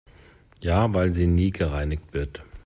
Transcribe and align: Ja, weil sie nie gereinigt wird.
Ja, 0.61 0.91
weil 0.95 1.11
sie 1.13 1.27
nie 1.27 1.51
gereinigt 1.51 2.11
wird. 2.11 2.41